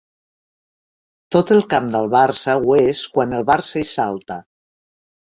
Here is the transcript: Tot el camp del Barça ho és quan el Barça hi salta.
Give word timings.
Tot 1.35 1.51
el 1.55 1.59
camp 1.73 1.91
del 1.95 2.09
Barça 2.15 2.55
ho 2.69 2.73
és 2.83 3.03
quan 3.17 3.35
el 3.41 3.45
Barça 3.51 3.83
hi 3.83 3.85
salta. 3.91 4.39